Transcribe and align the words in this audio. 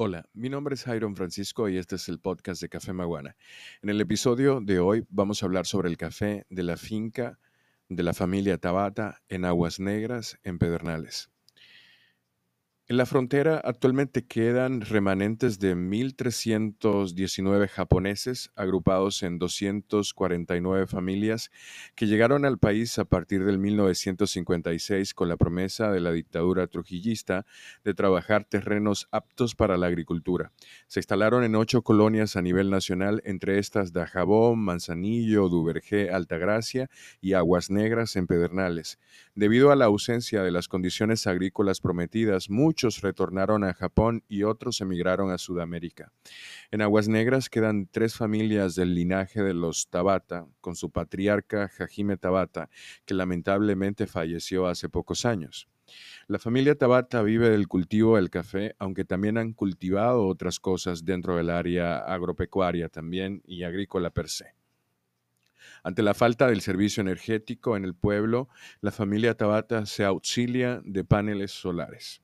Hola, 0.00 0.28
mi 0.32 0.48
nombre 0.48 0.76
es 0.76 0.84
Jairon 0.84 1.16
Francisco 1.16 1.68
y 1.68 1.76
este 1.76 1.96
es 1.96 2.08
el 2.08 2.20
podcast 2.20 2.62
de 2.62 2.68
Café 2.68 2.92
Maguana. 2.92 3.34
En 3.82 3.90
el 3.90 4.00
episodio 4.00 4.60
de 4.60 4.78
hoy 4.78 5.04
vamos 5.10 5.42
a 5.42 5.46
hablar 5.46 5.66
sobre 5.66 5.88
el 5.88 5.96
café 5.96 6.46
de 6.50 6.62
la 6.62 6.76
finca 6.76 7.40
de 7.88 8.04
la 8.04 8.14
familia 8.14 8.58
Tabata 8.58 9.20
en 9.28 9.44
Aguas 9.44 9.80
Negras, 9.80 10.38
en 10.44 10.60
Pedernales. 10.60 11.32
En 12.90 12.96
la 12.96 13.04
frontera 13.04 13.60
actualmente 13.62 14.24
quedan 14.24 14.80
remanentes 14.80 15.58
de 15.58 15.76
1.319 15.76 17.68
japoneses 17.68 18.50
agrupados 18.56 19.22
en 19.22 19.38
249 19.38 20.86
familias 20.86 21.50
que 21.94 22.06
llegaron 22.06 22.46
al 22.46 22.56
país 22.56 22.98
a 22.98 23.04
partir 23.04 23.44
del 23.44 23.58
1956 23.58 25.12
con 25.12 25.28
la 25.28 25.36
promesa 25.36 25.90
de 25.92 26.00
la 26.00 26.12
dictadura 26.12 26.66
trujillista 26.66 27.44
de 27.84 27.92
trabajar 27.92 28.44
terrenos 28.44 29.06
aptos 29.12 29.54
para 29.54 29.76
la 29.76 29.88
agricultura. 29.88 30.50
Se 30.86 31.00
instalaron 31.00 31.44
en 31.44 31.56
ocho 31.56 31.82
colonias 31.82 32.36
a 32.36 32.42
nivel 32.42 32.70
nacional, 32.70 33.20
entre 33.26 33.58
estas 33.58 33.92
Dajabón, 33.92 34.60
Manzanillo, 34.60 35.50
Duvergé, 35.50 36.08
Altagracia 36.08 36.88
y 37.20 37.34
Aguas 37.34 37.68
Negras 37.68 38.16
en 38.16 38.26
Pedernales. 38.26 38.98
Debido 39.34 39.72
a 39.72 39.76
la 39.76 39.84
ausencia 39.84 40.42
de 40.42 40.52
las 40.52 40.68
condiciones 40.68 41.26
agrícolas 41.26 41.82
prometidas, 41.82 42.48
muchos 42.48 42.77
retornaron 43.00 43.64
a 43.64 43.74
Japón 43.74 44.24
y 44.28 44.44
otros 44.44 44.80
emigraron 44.80 45.30
a 45.30 45.38
Sudamérica. 45.38 46.12
En 46.70 46.82
Aguas 46.82 47.08
Negras 47.08 47.50
quedan 47.50 47.88
tres 47.90 48.14
familias 48.14 48.74
del 48.74 48.94
linaje 48.94 49.42
de 49.42 49.54
los 49.54 49.88
Tabata, 49.88 50.46
con 50.60 50.76
su 50.76 50.90
patriarca 50.90 51.68
Jajime 51.68 52.16
Tabata, 52.16 52.70
que 53.04 53.14
lamentablemente 53.14 54.06
falleció 54.06 54.66
hace 54.66 54.88
pocos 54.88 55.24
años. 55.24 55.68
La 56.26 56.38
familia 56.38 56.76
Tabata 56.76 57.22
vive 57.22 57.50
del 57.50 57.68
cultivo 57.68 58.16
del 58.16 58.30
café, 58.30 58.74
aunque 58.78 59.04
también 59.04 59.38
han 59.38 59.52
cultivado 59.52 60.26
otras 60.26 60.60
cosas 60.60 61.04
dentro 61.04 61.36
del 61.36 61.50
área 61.50 61.98
agropecuaria 61.98 62.88
también 62.88 63.42
y 63.46 63.62
agrícola 63.62 64.10
per 64.10 64.28
se. 64.28 64.54
Ante 65.82 66.02
la 66.02 66.14
falta 66.14 66.46
del 66.48 66.60
servicio 66.60 67.00
energético 67.00 67.76
en 67.76 67.84
el 67.84 67.94
pueblo, 67.94 68.48
la 68.80 68.90
familia 68.90 69.34
Tabata 69.34 69.86
se 69.86 70.04
auxilia 70.04 70.80
de 70.84 71.04
paneles 71.04 71.52
solares. 71.52 72.22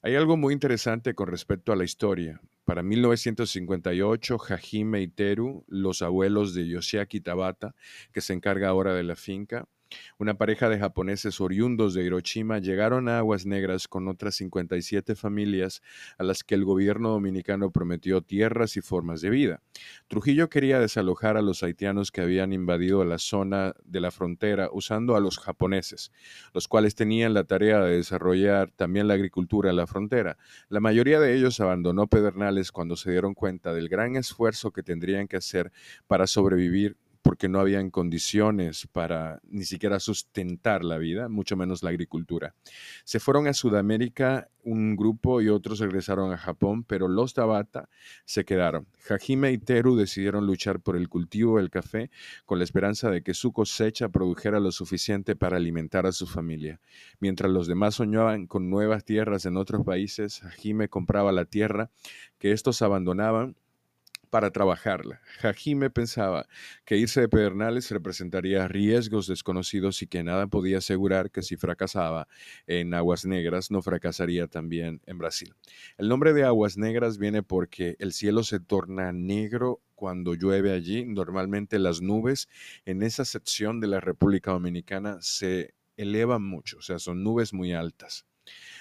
Hay 0.00 0.14
algo 0.14 0.36
muy 0.36 0.54
interesante 0.54 1.14
con 1.14 1.26
respecto 1.26 1.72
a 1.72 1.76
la 1.76 1.82
historia. 1.82 2.40
Para 2.64 2.84
1958, 2.84 4.36
Hajime 4.48 5.02
y 5.02 5.08
Teru, 5.08 5.64
los 5.66 6.02
abuelos 6.02 6.54
de 6.54 6.68
Yoshiaki 6.68 7.20
Tabata, 7.20 7.74
que 8.12 8.20
se 8.20 8.32
encarga 8.32 8.68
ahora 8.68 8.94
de 8.94 9.02
la 9.02 9.16
finca, 9.16 9.66
una 10.18 10.34
pareja 10.34 10.68
de 10.68 10.78
japoneses 10.78 11.40
oriundos 11.40 11.94
de 11.94 12.04
Hiroshima 12.04 12.58
llegaron 12.58 13.08
a 13.08 13.18
Aguas 13.18 13.46
Negras 13.46 13.88
con 13.88 14.08
otras 14.08 14.36
57 14.36 15.14
familias 15.14 15.82
a 16.18 16.24
las 16.24 16.44
que 16.44 16.54
el 16.54 16.64
gobierno 16.64 17.10
dominicano 17.10 17.70
prometió 17.70 18.20
tierras 18.20 18.76
y 18.76 18.80
formas 18.80 19.20
de 19.20 19.30
vida. 19.30 19.62
Trujillo 20.08 20.48
quería 20.48 20.80
desalojar 20.80 21.36
a 21.36 21.42
los 21.42 21.62
haitianos 21.62 22.10
que 22.10 22.20
habían 22.20 22.52
invadido 22.52 23.04
la 23.04 23.18
zona 23.18 23.74
de 23.84 24.00
la 24.00 24.10
frontera 24.10 24.68
usando 24.72 25.16
a 25.16 25.20
los 25.20 25.38
japoneses, 25.38 26.12
los 26.52 26.68
cuales 26.68 26.94
tenían 26.94 27.34
la 27.34 27.44
tarea 27.44 27.80
de 27.80 27.96
desarrollar 27.96 28.70
también 28.72 29.08
la 29.08 29.14
agricultura 29.14 29.70
en 29.70 29.76
la 29.76 29.86
frontera. 29.86 30.36
La 30.68 30.80
mayoría 30.80 31.20
de 31.20 31.34
ellos 31.34 31.60
abandonó 31.60 32.06
Pedernales 32.06 32.72
cuando 32.72 32.96
se 32.96 33.10
dieron 33.10 33.34
cuenta 33.34 33.72
del 33.72 33.88
gran 33.88 34.16
esfuerzo 34.16 34.72
que 34.72 34.82
tendrían 34.82 35.28
que 35.28 35.36
hacer 35.36 35.72
para 36.06 36.26
sobrevivir 36.26 36.96
porque 37.28 37.50
no 37.50 37.60
habían 37.60 37.90
condiciones 37.90 38.88
para 38.90 39.42
ni 39.50 39.66
siquiera 39.66 40.00
sustentar 40.00 40.82
la 40.82 40.96
vida, 40.96 41.28
mucho 41.28 41.58
menos 41.58 41.82
la 41.82 41.90
agricultura. 41.90 42.54
Se 43.04 43.20
fueron 43.20 43.46
a 43.48 43.52
Sudamérica 43.52 44.48
un 44.62 44.96
grupo 44.96 45.42
y 45.42 45.50
otros 45.50 45.78
regresaron 45.78 46.32
a 46.32 46.38
Japón, 46.38 46.84
pero 46.84 47.06
los 47.06 47.34
Tabata 47.34 47.90
se 48.24 48.46
quedaron. 48.46 48.86
Hajime 49.10 49.52
y 49.52 49.58
Teru 49.58 49.94
decidieron 49.94 50.46
luchar 50.46 50.80
por 50.80 50.96
el 50.96 51.10
cultivo 51.10 51.58
del 51.58 51.68
café 51.68 52.10
con 52.46 52.56
la 52.56 52.64
esperanza 52.64 53.10
de 53.10 53.20
que 53.20 53.34
su 53.34 53.52
cosecha 53.52 54.08
produjera 54.08 54.58
lo 54.58 54.72
suficiente 54.72 55.36
para 55.36 55.58
alimentar 55.58 56.06
a 56.06 56.12
su 56.12 56.26
familia. 56.26 56.80
Mientras 57.20 57.52
los 57.52 57.66
demás 57.66 57.96
soñaban 57.96 58.46
con 58.46 58.70
nuevas 58.70 59.04
tierras 59.04 59.44
en 59.44 59.58
otros 59.58 59.84
países, 59.84 60.42
Hajime 60.44 60.88
compraba 60.88 61.30
la 61.30 61.44
tierra 61.44 61.90
que 62.38 62.52
estos 62.52 62.80
abandonaban 62.80 63.54
para 64.28 64.50
trabajarla. 64.50 65.20
Jajime 65.38 65.90
pensaba 65.90 66.46
que 66.84 66.96
irse 66.96 67.20
de 67.20 67.28
Pedernales 67.28 67.90
representaría 67.90 68.68
riesgos 68.68 69.26
desconocidos 69.26 70.02
y 70.02 70.06
que 70.06 70.22
nada 70.22 70.46
podía 70.46 70.78
asegurar 70.78 71.30
que 71.30 71.42
si 71.42 71.56
fracasaba 71.56 72.28
en 72.66 72.94
Aguas 72.94 73.24
Negras 73.24 73.70
no 73.70 73.82
fracasaría 73.82 74.46
también 74.46 75.00
en 75.06 75.18
Brasil. 75.18 75.54
El 75.96 76.08
nombre 76.08 76.32
de 76.32 76.44
Aguas 76.44 76.76
Negras 76.76 77.18
viene 77.18 77.42
porque 77.42 77.96
el 77.98 78.12
cielo 78.12 78.42
se 78.42 78.60
torna 78.60 79.12
negro 79.12 79.80
cuando 79.94 80.34
llueve 80.34 80.72
allí. 80.72 81.04
Normalmente 81.04 81.78
las 81.78 82.00
nubes 82.00 82.48
en 82.84 83.02
esa 83.02 83.24
sección 83.24 83.80
de 83.80 83.88
la 83.88 84.00
República 84.00 84.52
Dominicana 84.52 85.18
se 85.20 85.74
elevan 85.96 86.42
mucho, 86.42 86.78
o 86.78 86.82
sea, 86.82 86.98
son 86.98 87.24
nubes 87.24 87.52
muy 87.52 87.72
altas. 87.72 88.24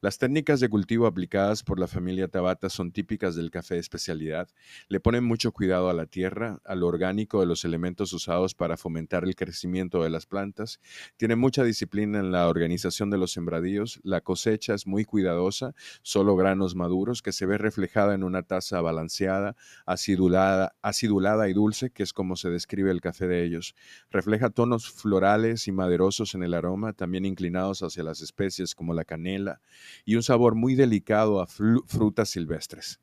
Las 0.00 0.16
técnicas 0.16 0.60
de 0.60 0.68
cultivo 0.68 1.08
aplicadas 1.08 1.64
por 1.64 1.80
la 1.80 1.88
familia 1.88 2.28
Tabata 2.28 2.70
son 2.70 2.92
típicas 2.92 3.34
del 3.34 3.50
café 3.50 3.74
de 3.74 3.80
especialidad. 3.80 4.48
Le 4.86 5.00
ponen 5.00 5.24
mucho 5.24 5.50
cuidado 5.50 5.90
a 5.90 5.92
la 5.92 6.06
tierra, 6.06 6.60
al 6.64 6.84
orgánico 6.84 7.40
de 7.40 7.46
los 7.46 7.64
elementos 7.64 8.12
usados 8.12 8.54
para 8.54 8.76
fomentar 8.76 9.24
el 9.24 9.34
crecimiento 9.34 10.04
de 10.04 10.10
las 10.10 10.24
plantas. 10.24 10.78
Tiene 11.16 11.34
mucha 11.34 11.64
disciplina 11.64 12.20
en 12.20 12.30
la 12.30 12.46
organización 12.46 13.10
de 13.10 13.18
los 13.18 13.32
sembradíos. 13.32 13.98
La 14.04 14.20
cosecha 14.20 14.72
es 14.72 14.86
muy 14.86 15.04
cuidadosa, 15.04 15.74
solo 16.02 16.36
granos 16.36 16.76
maduros, 16.76 17.20
que 17.20 17.32
se 17.32 17.46
ve 17.46 17.58
reflejada 17.58 18.14
en 18.14 18.22
una 18.22 18.44
taza 18.44 18.80
balanceada, 18.80 19.56
acidulada, 19.84 20.76
acidulada 20.80 21.48
y 21.48 21.54
dulce, 21.54 21.90
que 21.90 22.04
es 22.04 22.12
como 22.12 22.36
se 22.36 22.50
describe 22.50 22.92
el 22.92 23.00
café 23.00 23.26
de 23.26 23.42
ellos. 23.42 23.74
Refleja 24.12 24.50
tonos 24.50 24.88
florales 24.88 25.66
y 25.66 25.72
maderosos 25.72 26.36
en 26.36 26.44
el 26.44 26.54
aroma, 26.54 26.92
también 26.92 27.24
inclinados 27.24 27.82
hacia 27.82 28.04
las 28.04 28.20
especies 28.20 28.76
como 28.76 28.94
la 28.94 29.04
canela, 29.04 29.60
y 30.04 30.16
un 30.16 30.22
sabor 30.22 30.54
muy 30.54 30.74
delicado 30.74 31.40
a 31.40 31.46
frutas 31.46 32.30
silvestres. 32.30 33.00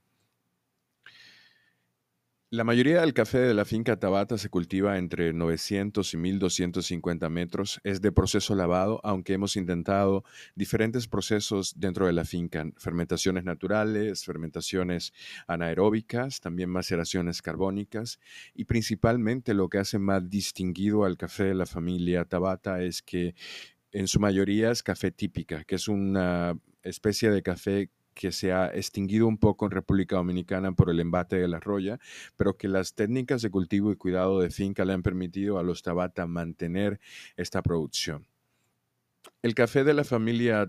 La 2.56 2.64
mayoría 2.64 3.02
del 3.02 3.14
café 3.14 3.40
de 3.40 3.54
la 3.54 3.66
finca 3.66 4.00
Tabata 4.00 4.38
se 4.38 4.50
cultiva 4.50 4.98
entre 4.98 5.34
900 5.34 6.14
y 6.14 6.16
1250 6.16 7.28
metros. 7.28 7.82
Es 7.84 8.00
de 8.00 8.14
proceso 8.14 8.56
lavado, 8.56 9.02
aunque 9.04 9.34
hemos 9.34 9.58
intentado 9.58 10.24
diferentes 10.56 11.08
procesos 11.08 11.74
dentro 11.78 12.06
de 12.06 12.14
la 12.14 12.24
finca. 12.24 12.64
Fermentaciones 12.78 13.44
naturales, 13.44 14.24
fermentaciones 14.24 15.12
anaeróbicas, 15.48 16.40
también 16.40 16.70
maceraciones 16.70 17.42
carbónicas. 17.42 18.20
Y 18.54 18.64
principalmente 18.64 19.54
lo 19.54 19.68
que 19.68 19.80
hace 19.80 20.00
más 20.00 20.30
distinguido 20.30 21.04
al 21.04 21.18
café 21.18 21.46
de 21.46 21.56
la 21.56 21.66
familia 21.66 22.24
Tabata 22.24 22.82
es 22.82 23.02
que 23.02 23.36
en 23.92 24.08
su 24.08 24.22
mayoría 24.22 24.72
es 24.72 24.82
café 24.82 25.12
típica, 25.12 25.66
que 25.66 25.76
es 25.76 25.90
una 25.90 26.58
especie 26.86 27.30
de 27.30 27.44
café 27.44 27.90
que 28.16 28.32
se 28.32 28.54
ha 28.54 28.68
extinguido 28.68 29.28
un 29.28 29.38
poco 29.38 29.66
en 29.66 29.72
República 29.72 30.16
Dominicana 30.16 30.72
por 30.72 30.90
el 30.90 31.00
embate 31.00 31.36
de 31.36 31.48
la 31.48 31.60
roya, 31.60 32.00
pero 32.38 32.58
que 32.58 32.68
las 32.68 32.96
técnicas 32.96 33.42
de 33.42 33.52
cultivo 33.52 33.92
y 33.92 33.98
cuidado 33.98 34.40
de 34.40 34.50
finca 34.50 34.86
le 34.86 34.94
han 34.94 35.04
permitido 35.04 35.60
a 35.60 35.64
los 35.64 35.84
Tabata 35.84 36.26
mantener 36.26 37.00
esta 37.36 37.62
producción. 37.62 38.26
El 39.42 39.54
café 39.54 39.84
de 39.84 39.94
la 39.94 40.04
familia 40.04 40.68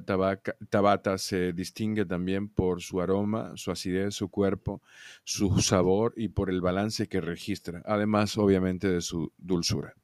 Tabata 0.69 1.19
se 1.19 1.53
distingue 1.53 2.05
también 2.05 2.49
por 2.49 2.83
su 2.83 3.01
aroma, 3.01 3.53
su 3.55 3.71
acidez, 3.71 4.15
su 4.15 4.29
cuerpo, 4.29 4.83
su 5.25 5.61
sabor 5.61 6.15
y 6.17 6.29
por 6.29 6.51
el 6.51 6.61
balance 6.61 7.07
que 7.07 7.21
registra, 7.21 7.83
además 7.87 8.37
obviamente 8.37 8.89
de 8.89 9.01
su 9.01 9.33
dulzura. 9.39 9.95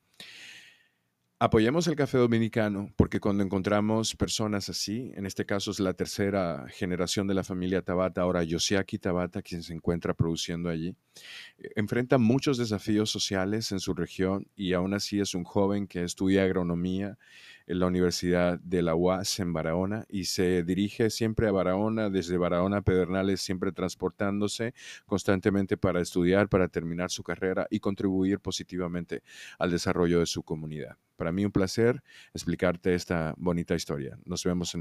Apoyemos 1.44 1.88
el 1.88 1.96
café 1.96 2.18
dominicano 2.18 2.92
porque 2.94 3.18
cuando 3.18 3.42
encontramos 3.42 4.14
personas 4.14 4.68
así, 4.68 5.10
en 5.16 5.26
este 5.26 5.44
caso 5.44 5.72
es 5.72 5.80
la 5.80 5.92
tercera 5.92 6.66
generación 6.68 7.26
de 7.26 7.34
la 7.34 7.42
familia 7.42 7.82
Tabata, 7.82 8.20
ahora 8.20 8.44
Yosiaki 8.44 8.96
Tabata, 9.00 9.42
quien 9.42 9.64
se 9.64 9.74
encuentra 9.74 10.14
produciendo 10.14 10.68
allí, 10.68 10.94
eh, 11.58 11.70
enfrenta 11.74 12.16
muchos 12.16 12.58
desafíos 12.58 13.10
sociales 13.10 13.72
en 13.72 13.80
su 13.80 13.92
región 13.92 14.46
y 14.54 14.72
aún 14.72 14.94
así 14.94 15.18
es 15.18 15.34
un 15.34 15.42
joven 15.42 15.88
que 15.88 16.04
estudia 16.04 16.44
agronomía 16.44 17.18
en 17.66 17.78
la 17.78 17.86
Universidad 17.86 18.58
de 18.60 18.82
la 18.82 18.94
UAS 18.94 19.40
en 19.40 19.52
Barahona 19.52 20.04
y 20.08 20.24
se 20.24 20.62
dirige 20.62 21.10
siempre 21.10 21.48
a 21.48 21.52
Barahona, 21.52 22.10
desde 22.10 22.36
Barahona 22.36 22.78
a 22.78 22.82
Pedernales, 22.82 23.40
siempre 23.40 23.72
transportándose 23.72 24.74
constantemente 25.06 25.76
para 25.76 26.00
estudiar, 26.00 26.48
para 26.48 26.68
terminar 26.68 27.10
su 27.10 27.22
carrera 27.22 27.66
y 27.70 27.80
contribuir 27.80 28.40
positivamente 28.40 29.22
al 29.58 29.70
desarrollo 29.70 30.20
de 30.20 30.26
su 30.26 30.42
comunidad. 30.42 30.96
Para 31.16 31.30
mí 31.30 31.44
un 31.44 31.52
placer 31.52 32.02
explicarte 32.34 32.94
esta 32.94 33.34
bonita 33.36 33.74
historia. 33.74 34.18
Nos 34.24 34.42
vemos 34.42 34.74
en 34.74 34.80